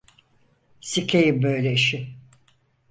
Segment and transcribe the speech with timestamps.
[0.81, 2.15] Sikeyim böyle işi!